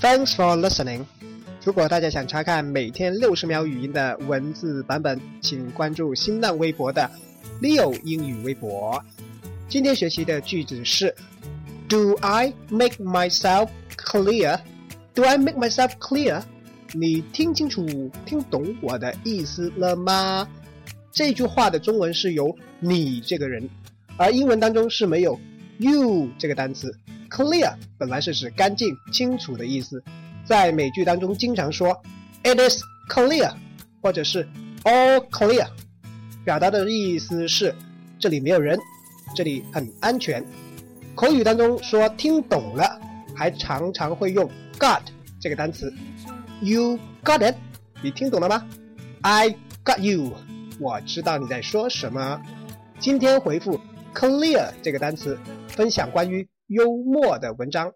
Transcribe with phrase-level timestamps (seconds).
[0.00, 1.04] Thanks for listening。
[1.64, 7.10] 如果大家想查看每天六十秒语音的文字版本，请关注新浪微博的
[7.60, 9.02] Leo 英语微博。
[9.68, 11.14] 今天学习的句子是
[11.88, 14.60] ：Do I make myself clear?
[15.14, 16.42] Do I make myself clear?
[16.92, 20.46] 你听清楚、听懂我的意思了吗？
[21.10, 23.68] 这句话的中文是由你这个人，
[24.16, 25.38] 而英文当中是没有
[25.78, 26.94] you 这个单词。
[27.28, 30.02] Clear 本来是指干净、清楚的意思，
[30.44, 32.00] 在美剧当中经常说
[32.42, 33.52] It is clear，
[34.00, 34.48] 或者是
[34.84, 35.66] All clear，
[36.44, 37.74] 表达的意思是
[38.18, 38.78] 这里没有人，
[39.34, 40.44] 这里很安全。
[41.14, 43.00] 口语当中说听懂了，
[43.34, 44.48] 还常常会用
[44.78, 45.00] got
[45.40, 45.92] 这个单词。
[46.60, 47.56] You got it？
[48.02, 48.66] 你听懂了吗
[49.22, 50.32] ？I got you。
[50.78, 52.40] 我知道你在说什么。
[52.98, 53.80] 今天回复
[54.14, 57.92] clear 这个单词，分享关于幽默的文章。